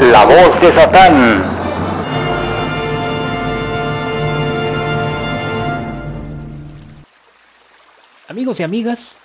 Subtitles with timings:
[0.00, 1.44] La voz de Satán.
[8.28, 9.18] Amigos y amigas,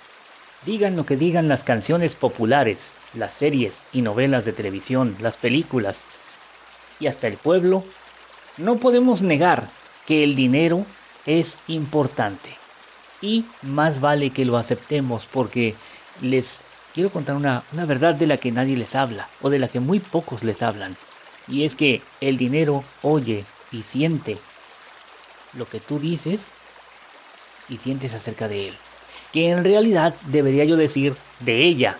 [0.64, 6.04] digan lo que digan las canciones populares, las series y novelas de televisión, las películas
[7.00, 7.84] y hasta el pueblo,
[8.58, 9.68] no podemos negar
[10.06, 10.86] que el dinero
[11.26, 12.50] es importante.
[13.20, 15.74] Y más vale que lo aceptemos porque
[16.20, 19.68] les quiero contar una, una, verdad de la que nadie les habla o de la
[19.68, 20.96] que muy pocos les hablan.
[21.48, 24.38] Y es que el dinero oye y siente
[25.54, 26.52] lo que tú dices
[27.68, 28.74] y sientes acerca de él.
[29.32, 31.98] Que en realidad debería yo decir de ella.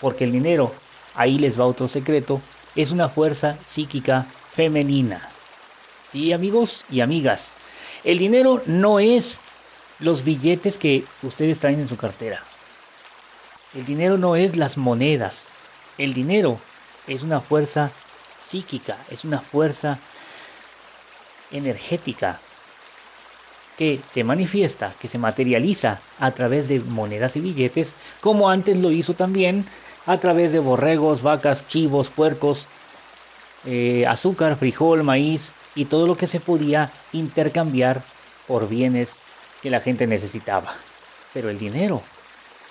[0.00, 0.74] Porque el dinero,
[1.14, 2.40] ahí les va otro secreto,
[2.74, 5.30] es una fuerza psíquica femenina.
[6.08, 7.54] Sí, amigos y amigas,
[8.04, 9.40] el dinero no es
[9.98, 12.42] los billetes que ustedes traen en su cartera.
[13.74, 15.48] El dinero no es las monedas.
[15.98, 16.58] El dinero
[17.06, 17.90] es una fuerza
[18.38, 19.98] psíquica, es una fuerza
[21.50, 22.40] energética
[23.76, 28.90] que se manifiesta, que se materializa a través de monedas y billetes, como antes lo
[28.90, 29.66] hizo también
[30.06, 32.68] a través de borregos, vacas, chivos, puercos,
[33.66, 38.02] eh, azúcar, frijol, maíz y todo lo que se podía intercambiar
[38.46, 39.18] por bienes
[39.62, 40.74] que la gente necesitaba.
[41.34, 42.02] Pero el dinero,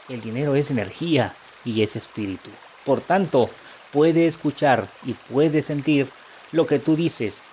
[0.09, 2.49] el dinero es energía y es espíritu.
[2.83, 3.49] Por tanto,
[3.91, 6.07] puede escuchar y puede sentir
[6.51, 7.43] lo que tú dices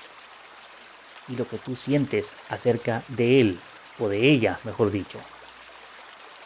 [1.29, 3.59] y lo que tú sientes acerca de él
[3.99, 5.19] o de ella, mejor dicho.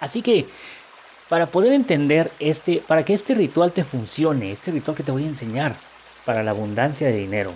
[0.01, 0.47] Así que
[1.29, 5.25] para poder entender este, para que este ritual te funcione, este ritual que te voy
[5.25, 5.75] a enseñar
[6.25, 7.55] para la abundancia de dinero,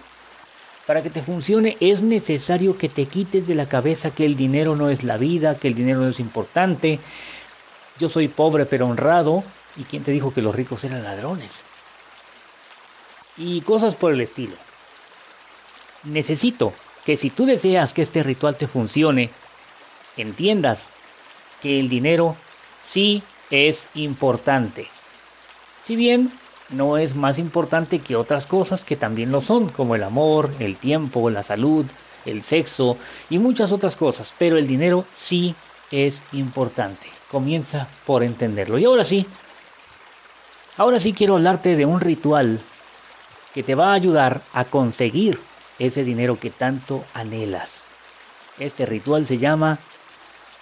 [0.86, 4.74] para que te funcione es necesario que te quites de la cabeza que el dinero
[4.74, 6.98] no es la vida, que el dinero no es importante.
[8.00, 9.44] Yo soy pobre pero honrado.
[9.76, 11.64] ¿Y quién te dijo que los ricos eran ladrones?
[13.36, 14.56] Y cosas por el estilo.
[16.04, 16.72] Necesito
[17.04, 19.30] que si tú deseas que este ritual te funcione,
[20.16, 20.92] entiendas
[21.62, 22.36] que el dinero
[22.80, 24.88] sí es importante.
[25.82, 26.32] Si bien
[26.70, 30.76] no es más importante que otras cosas que también lo son, como el amor, el
[30.76, 31.84] tiempo, la salud,
[32.24, 32.96] el sexo
[33.28, 35.54] y muchas otras cosas, pero el dinero sí
[35.90, 37.19] es importante.
[37.30, 38.78] Comienza por entenderlo.
[38.78, 39.26] Y ahora sí,
[40.76, 42.60] ahora sí quiero hablarte de un ritual
[43.54, 45.40] que te va a ayudar a conseguir
[45.78, 47.86] ese dinero que tanto anhelas.
[48.58, 49.78] Este ritual se llama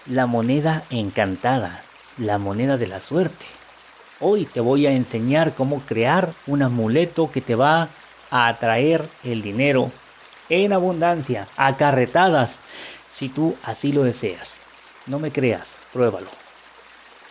[0.07, 1.83] la moneda encantada,
[2.17, 3.47] la moneda de la suerte.
[4.21, 7.89] Hoy te voy a enseñar cómo crear un amuleto que te va
[8.31, 9.91] a atraer el dinero
[10.49, 12.61] en abundancia, acarretadas,
[13.09, 14.61] si tú así lo deseas.
[15.07, 16.48] No me creas, pruébalo.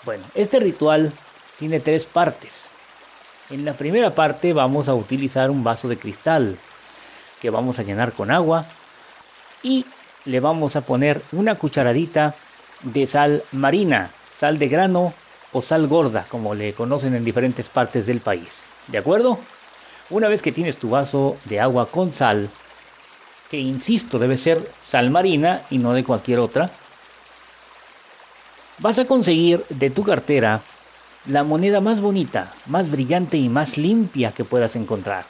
[0.04, 1.12] Bueno, este ritual
[1.60, 2.70] tiene tres partes.
[3.50, 6.58] En la primera parte vamos a utilizar un vaso de cristal
[7.42, 8.66] que vamos a llenar con agua
[9.64, 9.86] y
[10.26, 12.36] le vamos a poner una cucharadita
[12.84, 15.14] de sal marina, sal de grano
[15.54, 18.64] o sal gorda, como le conocen en diferentes partes del país.
[18.88, 19.40] ¿De acuerdo?
[20.10, 22.50] Una vez que tienes tu vaso de agua con sal,
[23.50, 26.70] que insisto debe ser sal marina y no de cualquier otra,
[28.80, 30.62] vas a conseguir de tu cartera
[31.26, 35.26] la moneda más bonita, más brillante y más limpia que puedas encontrar.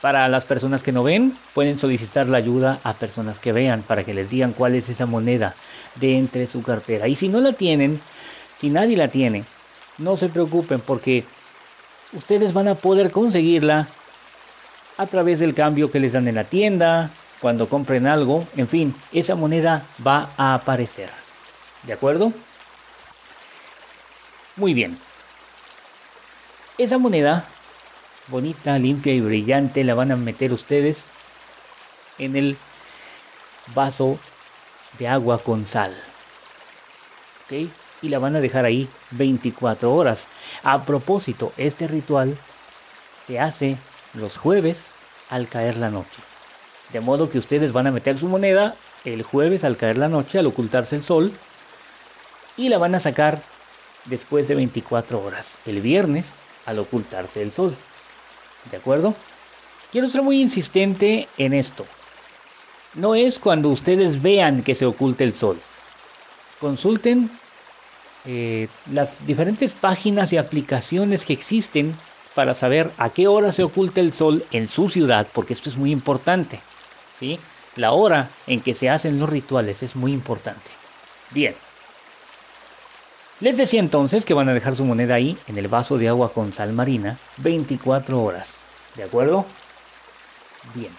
[0.00, 4.04] Para las personas que no ven, pueden solicitar la ayuda a personas que vean para
[4.04, 5.54] que les digan cuál es esa moneda
[5.94, 7.08] de entre su cartera.
[7.08, 8.00] Y si no la tienen,
[8.56, 9.44] si nadie la tiene,
[9.96, 11.24] no se preocupen porque
[12.12, 13.88] ustedes van a poder conseguirla
[14.98, 17.10] a través del cambio que les dan en la tienda,
[17.40, 21.23] cuando compren algo, en fin, esa moneda va a aparecer.
[21.86, 22.32] ¿De acuerdo?
[24.56, 24.98] Muy bien.
[26.78, 27.44] Esa moneda
[28.28, 31.08] bonita, limpia y brillante la van a meter ustedes
[32.18, 32.56] en el
[33.74, 34.18] vaso
[34.98, 35.94] de agua con sal.
[37.44, 37.68] ¿Ok?
[38.02, 40.28] Y la van a dejar ahí 24 horas.
[40.62, 42.36] A propósito, este ritual
[43.26, 43.76] se hace
[44.14, 44.90] los jueves
[45.30, 46.20] al caer la noche.
[46.92, 50.38] De modo que ustedes van a meter su moneda el jueves al caer la noche,
[50.38, 51.32] al ocultarse el sol,
[52.56, 53.40] y la van a sacar
[54.06, 56.36] después de 24 horas, el viernes
[56.66, 57.74] al ocultarse el sol.
[58.70, 59.14] ¿De acuerdo?
[59.92, 61.86] Quiero ser muy insistente en esto.
[62.94, 65.58] No es cuando ustedes vean que se oculte el sol.
[66.60, 67.30] Consulten
[68.24, 71.94] eh, las diferentes páginas y aplicaciones que existen
[72.34, 75.76] para saber a qué hora se oculta el sol en su ciudad, porque esto es
[75.76, 76.60] muy importante.
[77.18, 77.38] ¿sí?
[77.76, 80.70] La hora en que se hacen los rituales es muy importante.
[81.30, 81.54] Bien.
[83.44, 86.32] Les decía entonces que van a dejar su moneda ahí en el vaso de agua
[86.32, 88.62] con sal marina 24 horas.
[88.96, 89.44] ¿De acuerdo?
[90.72, 90.90] Bien.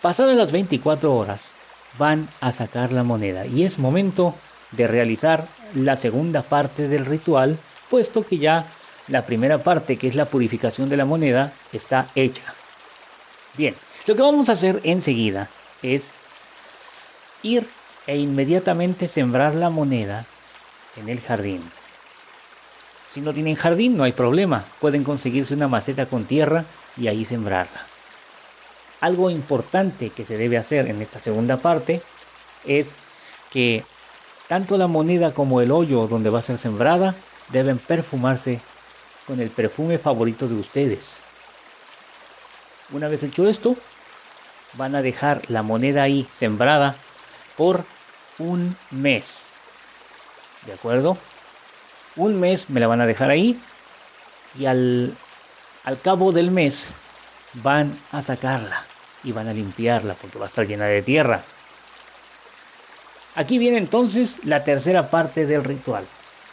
[0.00, 1.56] Pasadas las 24 horas,
[1.98, 4.36] van a sacar la moneda y es momento
[4.70, 7.58] de realizar la segunda parte del ritual,
[7.88, 8.66] puesto que ya
[9.08, 12.54] la primera parte, que es la purificación de la moneda, está hecha.
[13.56, 13.74] Bien,
[14.06, 15.50] lo que vamos a hacer enseguida
[15.82, 16.12] es
[17.42, 17.68] ir
[18.06, 20.24] e inmediatamente sembrar la moneda
[20.96, 21.64] en el jardín.
[23.10, 24.64] Si no tienen jardín, no hay problema.
[24.80, 26.64] Pueden conseguirse una maceta con tierra
[26.96, 27.84] y ahí sembrarla.
[29.00, 32.02] Algo importante que se debe hacer en esta segunda parte
[32.64, 32.90] es
[33.50, 33.84] que
[34.46, 37.16] tanto la moneda como el hoyo donde va a ser sembrada
[37.48, 38.60] deben perfumarse
[39.26, 41.20] con el perfume favorito de ustedes.
[42.92, 43.76] Una vez hecho esto,
[44.74, 46.94] van a dejar la moneda ahí sembrada
[47.56, 47.84] por
[48.38, 49.50] un mes.
[50.66, 51.16] ¿De acuerdo?
[52.16, 53.58] Un mes me la van a dejar ahí
[54.58, 55.14] y al,
[55.84, 56.92] al cabo del mes
[57.54, 58.84] van a sacarla
[59.24, 61.42] y van a limpiarla porque va a estar llena de tierra.
[63.34, 66.04] Aquí viene entonces la tercera parte del ritual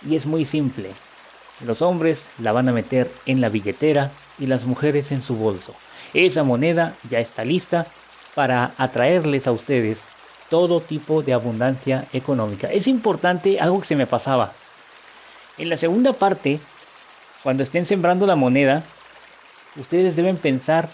[0.08, 0.92] y es muy simple.
[1.66, 5.74] Los hombres la van a meter en la billetera y las mujeres en su bolso.
[6.14, 7.88] Esa moneda ya está lista
[8.36, 10.06] para atraerles a ustedes
[10.50, 12.68] todo tipo de abundancia económica.
[12.72, 14.54] Es importante algo que se me pasaba.
[15.58, 16.60] En la segunda parte,
[17.44, 18.84] cuando estén sembrando la moneda,
[19.76, 20.90] ustedes deben pensar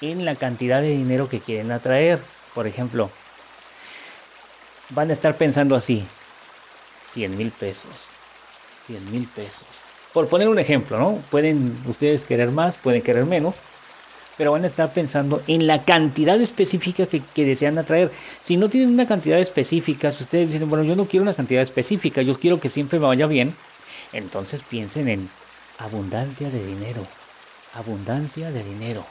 [0.00, 2.18] en la cantidad de dinero que quieren atraer.
[2.54, 3.10] Por ejemplo,
[4.90, 6.04] van a estar pensando así,
[7.06, 8.10] 100 mil pesos,
[8.86, 9.66] 100 mil pesos.
[10.12, 11.18] Por poner un ejemplo, ¿no?
[11.30, 13.54] Pueden ustedes querer más, pueden querer menos,
[14.36, 18.10] pero van a estar pensando en la cantidad específica que, desean atraer.
[18.40, 21.62] Si no tienen una cantidad específica, si ustedes dicen, bueno, yo no quiero una cantidad
[21.62, 23.54] específica, yo quiero que siempre me vaya bien,
[24.12, 25.30] entonces piensen en
[25.78, 27.06] abundancia de dinero,
[27.74, 29.04] abundancia de dinero,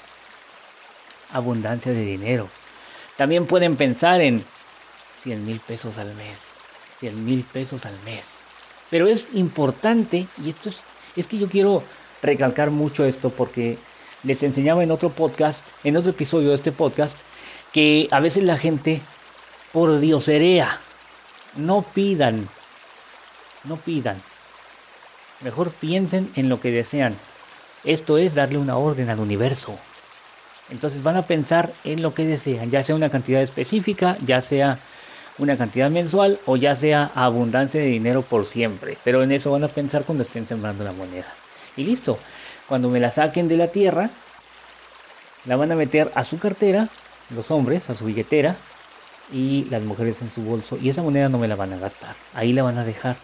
[1.32, 2.50] abundancia de dinero.
[3.18, 4.44] También pueden pensar en
[5.24, 6.38] 100 mil pesos al mes,
[7.00, 8.40] 100 mil pesos al mes.
[8.90, 10.84] Pero es importante, y esto es,
[11.16, 11.84] es que yo quiero
[12.22, 13.78] recalcar mucho esto porque
[14.24, 17.18] les enseñaba en otro podcast, en otro episodio de este podcast,
[17.72, 19.02] que a veces la gente
[19.72, 20.80] por dioserea.
[21.56, 22.48] No pidan,
[23.64, 24.22] no pidan.
[25.42, 27.16] Mejor piensen en lo que desean.
[27.84, 29.76] Esto es darle una orden al universo.
[30.70, 34.80] Entonces van a pensar en lo que desean, ya sea una cantidad específica, ya sea
[35.38, 38.98] una cantidad mensual o ya sea abundancia de dinero por siempre.
[39.04, 41.28] Pero en eso van a pensar cuando estén sembrando la moneda.
[41.76, 42.18] Y listo.
[42.68, 44.10] Cuando me la saquen de la tierra,
[45.46, 46.88] la van a meter a su cartera,
[47.36, 48.56] los hombres, a su billetera,
[49.34, 50.78] y las mujeres en su bolso.
[50.82, 52.16] Y esa moneda no me la van a gastar.
[52.34, 53.16] Ahí la van a dejar.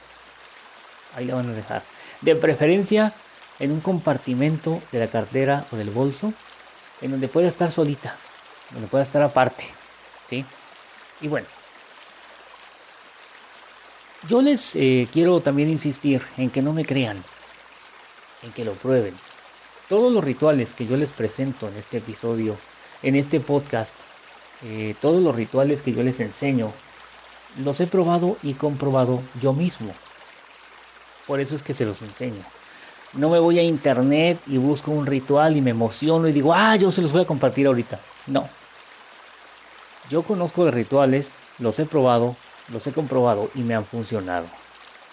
[1.15, 1.83] Ahí la van a dejar.
[2.21, 3.13] De preferencia
[3.59, 6.33] en un compartimento de la cartera o del bolso,
[7.01, 8.15] en donde pueda estar solita,
[8.71, 9.65] donde pueda estar aparte.
[10.27, 10.45] ¿Sí?
[11.21, 11.47] Y bueno,
[14.27, 17.23] yo les eh, quiero también insistir en que no me crean,
[18.43, 19.15] en que lo prueben.
[19.87, 22.57] Todos los rituales que yo les presento en este episodio,
[23.03, 23.95] en este podcast,
[24.63, 26.73] eh, todos los rituales que yo les enseño,
[27.63, 29.93] los he probado y comprobado yo mismo.
[31.27, 32.41] Por eso es que se los enseño.
[33.13, 36.75] No me voy a internet y busco un ritual y me emociono y digo, ah,
[36.75, 37.99] yo se los voy a compartir ahorita.
[38.27, 38.47] No.
[40.09, 42.35] Yo conozco de rituales, los he probado,
[42.71, 44.47] los he comprobado y me han funcionado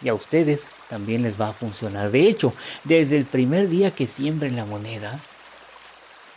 [0.04, 2.10] y a ustedes también les va a funcionar.
[2.10, 2.52] De hecho,
[2.84, 5.18] desde el primer día que siembren la moneda,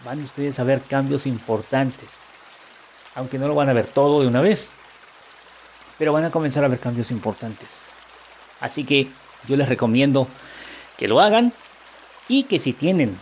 [0.06, 2.14] van ustedes a ver cambios importantes.
[3.14, 4.70] Aunque no lo van a ver todo de una vez,
[5.98, 7.88] pero van a comenzar a ver cambios importantes.
[8.62, 9.10] Así que
[9.48, 10.28] yo les recomiendo
[10.98, 11.54] que lo hagan
[12.28, 13.18] y que si tienen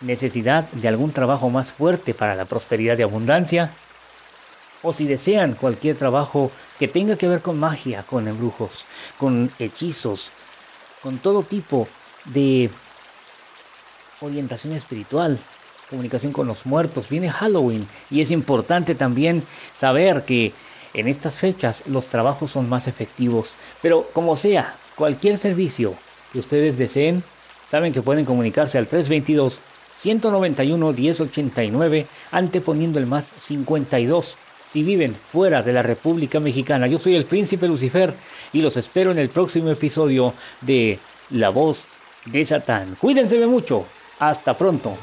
[0.00, 3.70] necesidad de algún trabajo más fuerte para la prosperidad y abundancia,
[4.82, 8.86] o si desean cualquier trabajo que tenga que ver con magia, con embrujos,
[9.18, 10.32] con hechizos,
[11.02, 11.88] con todo tipo
[12.26, 12.70] de
[14.20, 15.38] orientación espiritual,
[15.90, 17.08] comunicación con los muertos.
[17.08, 19.42] Viene Halloween y es importante también
[19.74, 20.52] saber que
[20.94, 23.56] en estas fechas los trabajos son más efectivos.
[23.82, 25.94] Pero como sea, cualquier servicio
[26.32, 27.22] que ustedes deseen,
[27.70, 29.60] saben que pueden comunicarse al 322
[29.96, 34.38] 191 1089 anteponiendo el más 52
[34.68, 36.86] si viven fuera de la República Mexicana.
[36.86, 38.12] Yo soy el príncipe Lucifer
[38.52, 40.98] y los espero en el próximo episodio de
[41.30, 41.86] La voz
[42.26, 42.96] de Satán.
[43.00, 43.86] Cuídense mucho.
[44.18, 44.96] Hasta pronto.